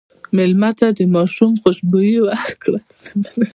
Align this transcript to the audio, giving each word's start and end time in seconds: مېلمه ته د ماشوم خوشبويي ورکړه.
مېلمه 0.37 0.69
ته 0.79 0.87
د 0.97 0.99
ماشوم 1.15 1.51
خوشبويي 1.61 2.17
ورکړه. 2.21 2.79